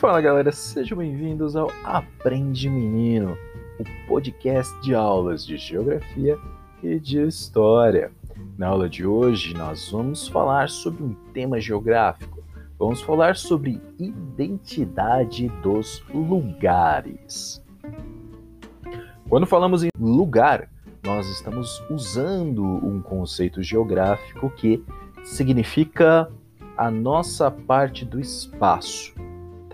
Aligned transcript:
Fala 0.00 0.20
galera, 0.20 0.52
sejam 0.52 0.96
bem-vindos 0.96 1.56
ao 1.56 1.72
Aprende 1.82 2.70
Menino, 2.70 3.36
o 3.80 4.06
podcast 4.06 4.72
de 4.80 4.94
aulas 4.94 5.44
de 5.44 5.56
geografia 5.56 6.38
e 6.80 7.00
de 7.00 7.18
história. 7.26 8.12
Na 8.56 8.68
aula 8.68 8.88
de 8.88 9.04
hoje, 9.04 9.54
nós 9.54 9.90
vamos 9.90 10.28
falar 10.28 10.68
sobre 10.68 11.02
um 11.02 11.14
tema 11.34 11.60
geográfico. 11.60 12.44
Vamos 12.78 13.00
falar 13.00 13.34
sobre 13.34 13.82
identidade 13.98 15.48
dos 15.64 16.00
lugares. 16.14 17.60
Quando 19.28 19.46
falamos 19.46 19.82
em 19.82 19.88
lugar, 19.98 20.70
nós 21.04 21.28
estamos 21.28 21.82
usando 21.90 22.62
um 22.64 23.02
conceito 23.02 23.64
geográfico 23.64 24.48
que 24.50 24.80
significa 25.24 26.30
a 26.76 26.88
nossa 26.88 27.50
parte 27.50 28.04
do 28.04 28.20
espaço. 28.20 29.12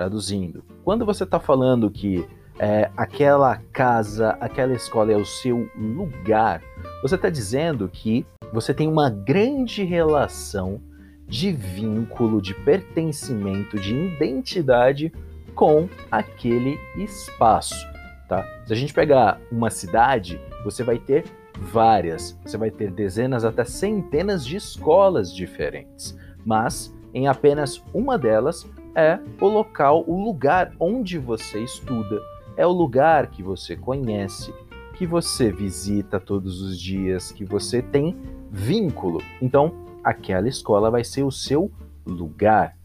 Traduzindo, 0.00 0.64
quando 0.82 1.04
você 1.04 1.24
está 1.24 1.38
falando 1.38 1.90
que 1.90 2.26
é, 2.58 2.90
aquela 2.96 3.58
casa, 3.70 4.30
aquela 4.40 4.72
escola 4.72 5.12
é 5.12 5.16
o 5.18 5.26
seu 5.26 5.68
lugar, 5.76 6.62
você 7.02 7.16
está 7.16 7.28
dizendo 7.28 7.86
que 7.86 8.24
você 8.50 8.72
tem 8.72 8.88
uma 8.88 9.10
grande 9.10 9.84
relação 9.84 10.80
de 11.26 11.52
vínculo, 11.52 12.40
de 12.40 12.54
pertencimento, 12.54 13.78
de 13.78 13.94
identidade 13.94 15.12
com 15.54 15.86
aquele 16.10 16.78
espaço, 16.96 17.86
tá? 18.26 18.42
Se 18.64 18.72
a 18.72 18.76
gente 18.76 18.94
pegar 18.94 19.38
uma 19.52 19.68
cidade, 19.68 20.40
você 20.64 20.82
vai 20.82 20.98
ter 20.98 21.26
várias, 21.58 22.38
você 22.42 22.56
vai 22.56 22.70
ter 22.70 22.90
dezenas 22.90 23.44
até 23.44 23.64
centenas 23.64 24.46
de 24.46 24.56
escolas 24.56 25.30
diferentes, 25.30 26.16
mas 26.42 26.90
em 27.12 27.28
apenas 27.28 27.84
uma 27.92 28.16
delas 28.16 28.66
é 28.94 29.18
o 29.40 29.46
local, 29.46 30.04
o 30.06 30.24
lugar 30.24 30.72
onde 30.78 31.18
você 31.18 31.62
estuda, 31.62 32.20
é 32.56 32.66
o 32.66 32.72
lugar 32.72 33.28
que 33.28 33.42
você 33.42 33.76
conhece, 33.76 34.52
que 34.96 35.06
você 35.06 35.50
visita 35.50 36.20
todos 36.20 36.60
os 36.60 36.78
dias, 36.78 37.32
que 37.32 37.44
você 37.44 37.80
tem 37.80 38.16
vínculo. 38.50 39.22
Então, 39.40 39.72
aquela 40.04 40.48
escola 40.48 40.90
vai 40.90 41.04
ser 41.04 41.22
o 41.22 41.30
seu 41.30 41.70
lugar. 42.04 42.76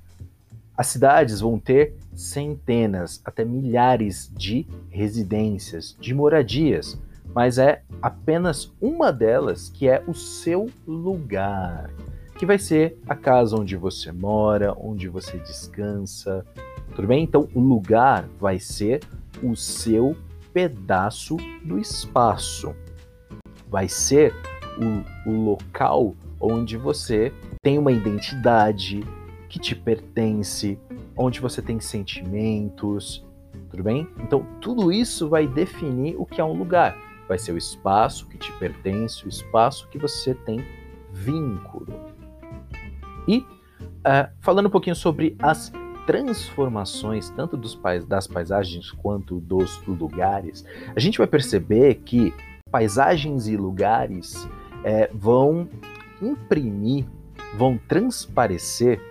As 0.77 0.87
cidades 0.87 1.39
vão 1.39 1.57
ter 1.57 1.95
centenas, 2.13 3.21
até 3.25 3.43
milhares 3.43 4.31
de 4.33 4.67
residências, 4.89 5.95
de 5.99 6.13
moradias, 6.13 6.97
mas 7.33 7.57
é 7.57 7.81
apenas 8.01 8.73
uma 8.79 9.11
delas 9.11 9.69
que 9.69 9.87
é 9.87 10.01
o 10.07 10.13
seu 10.13 10.69
lugar, 10.87 11.89
que 12.37 12.45
vai 12.45 12.59
ser 12.59 12.97
a 13.07 13.15
casa 13.15 13.55
onde 13.55 13.75
você 13.77 14.11
mora, 14.11 14.75
onde 14.77 15.07
você 15.07 15.37
descansa, 15.37 16.45
tudo 16.93 17.07
bem? 17.07 17.23
Então, 17.23 17.47
o 17.53 17.59
lugar 17.59 18.27
vai 18.39 18.59
ser 18.59 19.01
o 19.41 19.55
seu 19.55 20.15
pedaço 20.53 21.37
do 21.63 21.79
espaço, 21.79 22.75
vai 23.69 23.87
ser 23.87 24.33
o, 24.77 25.29
o 25.29 25.45
local 25.45 26.15
onde 26.39 26.77
você 26.77 27.33
tem 27.61 27.77
uma 27.77 27.91
identidade 27.91 29.03
que 29.49 29.57
te 29.57 29.75
pertence, 29.75 30.77
onde 31.15 31.39
você 31.39 31.61
tem 31.61 31.79
sentimentos, 31.79 33.25
tudo 33.69 33.83
bem? 33.83 34.07
Então, 34.19 34.45
tudo 34.59 34.91
isso 34.91 35.29
vai 35.29 35.47
definir 35.47 36.15
o 36.17 36.25
que 36.25 36.41
é 36.41 36.43
um 36.43 36.53
lugar. 36.53 36.97
Vai 37.27 37.39
ser 37.39 37.53
o 37.53 37.57
espaço 37.57 38.27
que 38.27 38.37
te 38.37 38.51
pertence, 38.53 39.25
o 39.25 39.29
espaço 39.29 39.87
que 39.89 39.97
você 39.97 40.35
tem 40.35 40.63
vínculo. 41.11 42.14
E 43.27 43.39
uh, 43.39 44.29
falando 44.39 44.67
um 44.67 44.71
pouquinho 44.71 44.95
sobre 44.95 45.35
as 45.41 45.71
transformações, 46.05 47.29
tanto 47.29 47.57
dos 47.57 47.75
pais, 47.75 48.05
das 48.05 48.27
paisagens 48.27 48.91
quanto 48.91 49.39
dos 49.39 49.81
lugares, 49.87 50.63
a 50.95 50.99
gente 50.99 51.17
vai 51.17 51.27
perceber 51.27 51.95
que 52.05 52.33
paisagens 52.71 53.47
e 53.47 53.57
lugares 53.57 54.47
é, 54.83 55.09
vão 55.13 55.67
imprimir, 56.21 57.05
vão 57.57 57.79
transparecer 57.87 59.01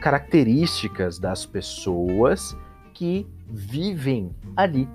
características 0.00 1.18
das 1.18 1.46
pessoas 1.46 2.56
que 2.92 3.26
vivem 3.46 4.34
ali. 4.56 4.88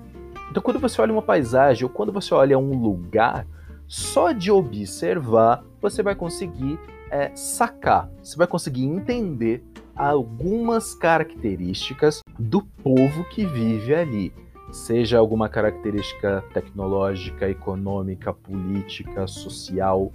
Então, 0.50 0.62
quando 0.62 0.78
você 0.78 1.00
olha 1.00 1.12
uma 1.12 1.22
paisagem 1.22 1.84
ou 1.84 1.90
quando 1.90 2.12
você 2.12 2.34
olha 2.34 2.58
um 2.58 2.78
lugar, 2.78 3.46
só 3.86 4.32
de 4.32 4.50
observar 4.50 5.64
você 5.80 6.02
vai 6.02 6.14
conseguir 6.14 6.78
é, 7.10 7.30
sacar, 7.34 8.10
você 8.22 8.36
vai 8.36 8.46
conseguir 8.46 8.84
entender 8.84 9.64
algumas 9.96 10.94
características 10.94 12.20
do 12.38 12.62
povo 12.62 13.24
que 13.24 13.44
vive 13.44 13.94
ali. 13.94 14.32
Seja 14.70 15.18
alguma 15.18 15.48
característica 15.48 16.44
tecnológica, 16.52 17.48
econômica, 17.48 18.32
política, 18.32 19.26
social, 19.26 20.12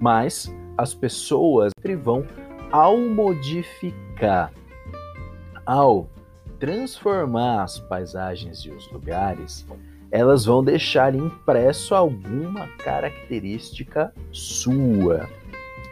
mas 0.00 0.54
as 0.76 0.94
pessoas 0.94 1.72
vão, 2.02 2.24
ao 2.70 2.98
modificar, 2.98 4.52
ao 5.64 6.08
transformar 6.60 7.62
as 7.62 7.78
paisagens 7.78 8.58
e 8.60 8.70
os 8.70 8.90
lugares, 8.92 9.66
elas 10.10 10.44
vão 10.44 10.62
deixar 10.62 11.14
impresso 11.14 11.94
alguma 11.94 12.68
característica 12.78 14.12
sua. 14.30 15.28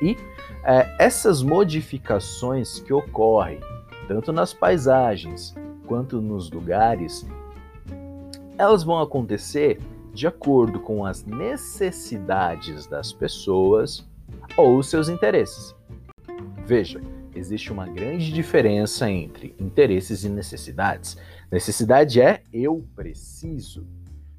E 0.02 0.16
é, 0.64 0.96
essas 0.98 1.42
modificações 1.42 2.80
que 2.80 2.92
ocorrem 2.92 3.60
tanto 4.08 4.32
nas 4.32 4.52
paisagens 4.52 5.54
quanto 5.86 6.20
nos 6.20 6.50
lugares, 6.50 7.24
elas 8.58 8.82
vão 8.82 9.00
acontecer 9.00 9.80
de 10.12 10.26
acordo 10.26 10.80
com 10.80 11.06
as 11.06 11.24
necessidades 11.24 12.86
das 12.86 13.12
pessoas 13.12 14.04
ou 14.56 14.82
seus 14.82 15.08
interesses. 15.08 15.74
Veja, 16.66 17.00
existe 17.34 17.72
uma 17.72 17.86
grande 17.86 18.32
diferença 18.32 19.10
entre 19.10 19.54
interesses 19.58 20.24
e 20.24 20.28
necessidades. 20.28 21.16
Necessidade 21.50 22.20
é 22.20 22.42
eu 22.52 22.84
preciso. 22.94 23.86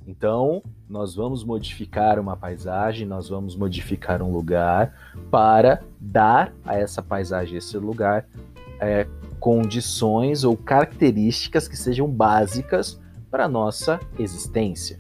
Então, 0.06 0.62
nós 0.90 1.16
vamos 1.16 1.44
modificar 1.44 2.20
uma 2.20 2.36
paisagem, 2.36 3.08
nós 3.08 3.30
vamos 3.30 3.56
modificar 3.56 4.22
um 4.22 4.32
lugar 4.32 4.94
para 5.32 5.82
dar 6.00 6.54
a 6.66 6.78
essa 6.78 7.02
paisagem, 7.02 7.58
esse 7.58 7.78
lugar, 7.78 8.28
é, 8.80 9.08
condições 9.40 10.44
ou 10.44 10.58
características 10.58 11.68
que 11.68 11.78
sejam 11.78 12.08
básicas 12.08 13.00
para 13.32 13.46
a 13.46 13.50
nossa 13.50 14.00
existência. 14.20 15.00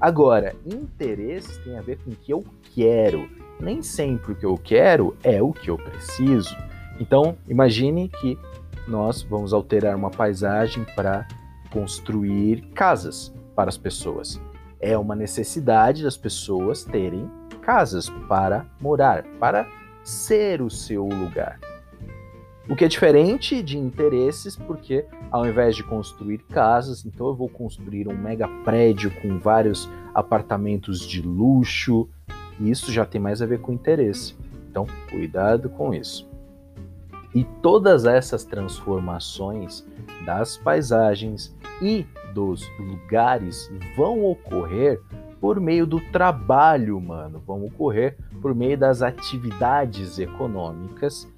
Agora, 0.00 0.54
interesses 0.64 1.58
tem 1.58 1.76
a 1.76 1.82
ver 1.82 1.98
com 1.98 2.10
o 2.10 2.16
que 2.16 2.32
eu 2.32 2.44
quero. 2.74 3.28
Nem 3.60 3.82
sempre 3.82 4.32
o 4.32 4.36
que 4.36 4.46
eu 4.46 4.56
quero 4.56 5.16
é 5.22 5.42
o 5.42 5.52
que 5.52 5.68
eu 5.70 5.76
preciso. 5.76 6.56
Então, 7.00 7.36
imagine 7.48 8.08
que 8.08 8.38
nós 8.86 9.22
vamos 9.22 9.52
alterar 9.52 9.94
uma 9.96 10.10
paisagem 10.10 10.84
para 10.94 11.26
construir 11.70 12.62
casas 12.74 13.32
para 13.58 13.70
as 13.70 13.76
pessoas. 13.76 14.40
É 14.78 14.96
uma 14.96 15.16
necessidade 15.16 16.04
das 16.04 16.16
pessoas 16.16 16.84
terem 16.84 17.28
casas 17.60 18.08
para 18.28 18.64
morar, 18.80 19.24
para 19.40 19.68
ser 20.04 20.62
o 20.62 20.70
seu 20.70 21.04
lugar. 21.04 21.58
O 22.68 22.76
que 22.76 22.84
é 22.84 22.88
diferente 22.88 23.60
de 23.60 23.76
interesses, 23.76 24.54
porque 24.54 25.04
ao 25.28 25.44
invés 25.44 25.74
de 25.74 25.82
construir 25.82 26.38
casas, 26.38 27.04
então 27.04 27.26
eu 27.26 27.34
vou 27.34 27.48
construir 27.48 28.06
um 28.06 28.16
mega 28.16 28.46
prédio 28.62 29.10
com 29.20 29.40
vários 29.40 29.90
apartamentos 30.14 31.00
de 31.00 31.20
luxo. 31.20 32.08
E 32.60 32.70
isso 32.70 32.92
já 32.92 33.04
tem 33.04 33.20
mais 33.20 33.42
a 33.42 33.46
ver 33.46 33.60
com 33.60 33.72
interesse. 33.72 34.36
Então, 34.70 34.86
cuidado 35.10 35.68
com 35.68 35.92
isso. 35.92 36.28
E 37.34 37.42
todas 37.60 38.04
essas 38.04 38.44
transformações 38.44 39.84
das 40.24 40.56
paisagens 40.56 41.52
e 41.82 42.06
dos 42.34 42.68
lugares 42.78 43.70
vão 43.96 44.24
ocorrer 44.24 45.00
por 45.40 45.60
meio 45.60 45.86
do 45.86 46.00
trabalho 46.10 46.96
humano, 46.96 47.42
vão 47.46 47.64
ocorrer 47.64 48.16
por 48.40 48.54
meio 48.54 48.76
das 48.76 49.02
atividades 49.02 50.18
econômicas. 50.18 51.28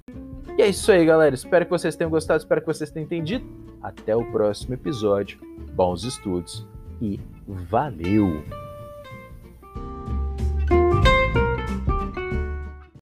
E 0.57 0.61
é 0.61 0.67
isso 0.67 0.91
aí, 0.91 1.05
galera. 1.05 1.35
Espero 1.35 1.65
que 1.65 1.71
vocês 1.71 1.95
tenham 1.95 2.09
gostado, 2.09 2.39
espero 2.39 2.61
que 2.61 2.67
vocês 2.67 2.89
tenham 2.89 3.05
entendido. 3.05 3.45
Até 3.81 4.15
o 4.15 4.23
próximo 4.31 4.73
episódio. 4.73 5.39
Bons 5.73 6.03
estudos 6.03 6.67
e 7.01 7.19
valeu! 7.47 8.70